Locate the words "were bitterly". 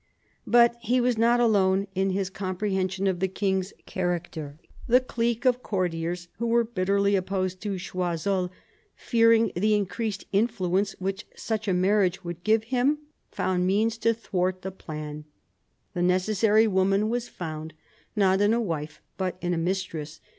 6.47-7.15